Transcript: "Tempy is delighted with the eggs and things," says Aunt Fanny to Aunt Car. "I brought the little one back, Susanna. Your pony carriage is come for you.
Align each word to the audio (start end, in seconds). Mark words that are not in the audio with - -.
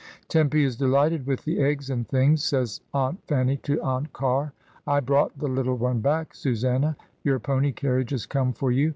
"Tempy 0.29 0.63
is 0.63 0.77
delighted 0.77 1.27
with 1.27 1.45
the 1.45 1.59
eggs 1.61 1.91
and 1.91 2.07
things," 2.07 2.43
says 2.43 2.81
Aunt 2.91 3.23
Fanny 3.27 3.57
to 3.57 3.79
Aunt 3.83 4.11
Car. 4.13 4.51
"I 4.87 4.99
brought 4.99 5.37
the 5.37 5.47
little 5.47 5.77
one 5.77 5.99
back, 5.99 6.33
Susanna. 6.33 6.97
Your 7.23 7.37
pony 7.37 7.71
carriage 7.71 8.11
is 8.11 8.25
come 8.25 8.51
for 8.51 8.71
you. 8.71 8.89